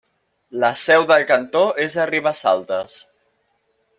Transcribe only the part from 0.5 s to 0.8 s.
La